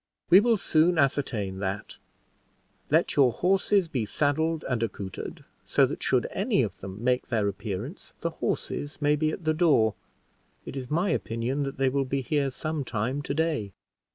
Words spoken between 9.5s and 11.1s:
door. It is